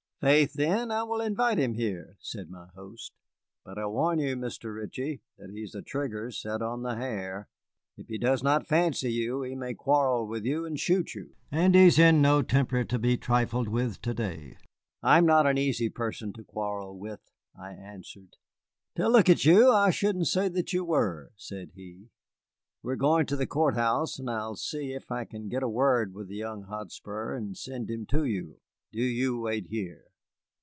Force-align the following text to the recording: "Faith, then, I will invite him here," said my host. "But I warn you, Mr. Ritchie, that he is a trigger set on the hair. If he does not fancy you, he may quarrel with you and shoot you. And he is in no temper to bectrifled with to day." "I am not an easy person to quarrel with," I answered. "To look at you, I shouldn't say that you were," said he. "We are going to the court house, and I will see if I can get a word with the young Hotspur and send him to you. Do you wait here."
"Faith, 0.21 0.53
then, 0.53 0.91
I 0.91 1.01
will 1.01 1.19
invite 1.19 1.57
him 1.57 1.73
here," 1.73 2.15
said 2.19 2.47
my 2.51 2.67
host. 2.75 3.11
"But 3.65 3.79
I 3.79 3.87
warn 3.87 4.19
you, 4.19 4.35
Mr. 4.37 4.75
Ritchie, 4.75 5.19
that 5.39 5.49
he 5.49 5.63
is 5.63 5.73
a 5.73 5.81
trigger 5.81 6.29
set 6.29 6.61
on 6.61 6.83
the 6.83 6.95
hair. 6.95 7.49
If 7.97 8.07
he 8.07 8.19
does 8.19 8.43
not 8.43 8.67
fancy 8.67 9.11
you, 9.11 9.41
he 9.41 9.55
may 9.55 9.73
quarrel 9.73 10.27
with 10.27 10.45
you 10.45 10.63
and 10.63 10.79
shoot 10.79 11.15
you. 11.15 11.35
And 11.51 11.73
he 11.73 11.87
is 11.87 11.97
in 11.97 12.21
no 12.21 12.43
temper 12.43 12.83
to 12.83 12.99
bectrifled 12.99 13.67
with 13.67 13.99
to 14.03 14.13
day." 14.13 14.57
"I 15.01 15.17
am 15.17 15.25
not 15.25 15.47
an 15.47 15.57
easy 15.57 15.89
person 15.89 16.33
to 16.33 16.43
quarrel 16.43 16.99
with," 16.99 17.31
I 17.59 17.71
answered. 17.73 18.37
"To 18.97 19.09
look 19.09 19.27
at 19.27 19.43
you, 19.43 19.71
I 19.71 19.89
shouldn't 19.89 20.27
say 20.27 20.49
that 20.49 20.71
you 20.71 20.85
were," 20.85 21.31
said 21.35 21.71
he. 21.73 22.09
"We 22.83 22.93
are 22.93 22.95
going 22.95 23.25
to 23.25 23.35
the 23.35 23.47
court 23.47 23.73
house, 23.73 24.19
and 24.19 24.29
I 24.29 24.45
will 24.45 24.55
see 24.55 24.93
if 24.93 25.09
I 25.11 25.25
can 25.25 25.49
get 25.49 25.63
a 25.63 25.67
word 25.67 26.13
with 26.13 26.27
the 26.27 26.35
young 26.35 26.65
Hotspur 26.65 27.33
and 27.35 27.57
send 27.57 27.89
him 27.89 28.05
to 28.11 28.23
you. 28.23 28.59
Do 28.91 29.01
you 29.01 29.41
wait 29.41 29.65
here." 29.65 30.03